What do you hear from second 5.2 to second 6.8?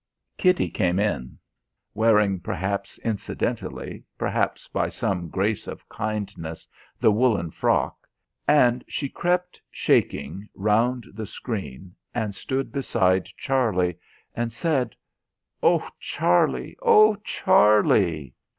grace of kindness,